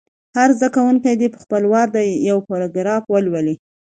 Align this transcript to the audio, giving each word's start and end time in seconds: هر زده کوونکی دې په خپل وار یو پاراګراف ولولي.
هر 0.37 0.49
زده 0.57 0.69
کوونکی 0.75 1.13
دې 1.19 1.27
په 1.33 1.37
خپل 1.43 1.61
وار 1.71 1.89
یو 2.29 2.37
پاراګراف 2.49 3.03
ولولي. 3.07 3.55